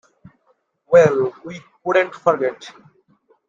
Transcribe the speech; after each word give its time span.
Well, 0.89 1.31
we 1.45 1.61
couldn't 1.85 2.15
forget. 2.15 2.71